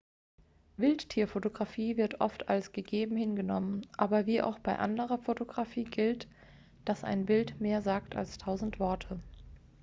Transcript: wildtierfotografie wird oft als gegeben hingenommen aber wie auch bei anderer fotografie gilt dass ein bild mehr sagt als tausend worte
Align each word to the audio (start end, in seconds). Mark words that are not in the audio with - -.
wildtierfotografie 0.77 1.95
wird 1.95 2.21
oft 2.21 2.49
als 2.49 2.71
gegeben 2.71 3.15
hingenommen 3.15 3.85
aber 3.97 4.25
wie 4.25 4.41
auch 4.41 4.57
bei 4.57 4.79
anderer 4.79 5.19
fotografie 5.19 5.83
gilt 5.83 6.27
dass 6.85 7.03
ein 7.03 7.27
bild 7.27 7.61
mehr 7.61 7.83
sagt 7.83 8.15
als 8.15 8.39
tausend 8.39 8.79
worte 8.79 9.19